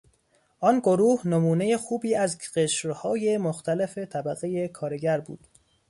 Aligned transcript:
آن 0.59 0.79
گروه 0.79 1.27
نمونهی 1.27 1.77
خوبی 1.77 2.15
از 2.15 2.37
قشرهای 2.55 3.37
مختلف 3.37 3.97
طبقهی 3.97 4.67
کارگر 4.67 5.19
بود. 5.19 5.47